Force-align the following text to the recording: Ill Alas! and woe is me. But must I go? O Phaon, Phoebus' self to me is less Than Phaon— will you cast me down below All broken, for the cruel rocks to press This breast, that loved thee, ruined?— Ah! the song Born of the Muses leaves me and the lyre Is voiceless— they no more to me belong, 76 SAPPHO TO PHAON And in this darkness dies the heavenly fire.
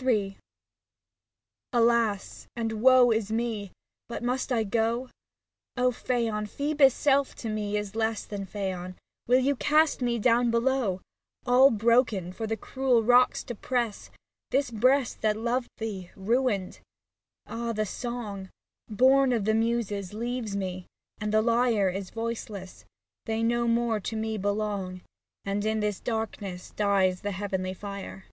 Ill 0.00 0.32
Alas! 1.70 2.46
and 2.56 2.80
woe 2.80 3.10
is 3.12 3.30
me. 3.30 3.70
But 4.08 4.22
must 4.22 4.50
I 4.50 4.64
go? 4.64 5.10
O 5.76 5.92
Phaon, 5.92 6.46
Phoebus' 6.46 6.94
self 6.94 7.34
to 7.34 7.50
me 7.50 7.76
is 7.76 7.94
less 7.94 8.24
Than 8.24 8.46
Phaon— 8.46 8.94
will 9.28 9.40
you 9.40 9.54
cast 9.54 10.00
me 10.00 10.18
down 10.18 10.50
below 10.50 11.02
All 11.44 11.68
broken, 11.70 12.32
for 12.32 12.46
the 12.46 12.56
cruel 12.56 13.02
rocks 13.02 13.44
to 13.44 13.54
press 13.54 14.10
This 14.50 14.70
breast, 14.70 15.20
that 15.20 15.36
loved 15.36 15.68
thee, 15.76 16.10
ruined?— 16.16 16.80
Ah! 17.46 17.74
the 17.74 17.84
song 17.84 18.48
Born 18.88 19.34
of 19.34 19.44
the 19.44 19.52
Muses 19.52 20.14
leaves 20.14 20.56
me 20.56 20.86
and 21.20 21.30
the 21.30 21.42
lyre 21.42 21.90
Is 21.90 22.08
voiceless— 22.08 22.86
they 23.26 23.42
no 23.42 23.68
more 23.68 24.00
to 24.00 24.16
me 24.16 24.38
belong, 24.38 25.02
76 25.44 25.44
SAPPHO 25.44 25.44
TO 25.44 25.44
PHAON 25.44 25.56
And 25.56 25.64
in 25.66 25.80
this 25.80 26.00
darkness 26.00 26.70
dies 26.70 27.20
the 27.20 27.32
heavenly 27.32 27.74
fire. 27.74 28.24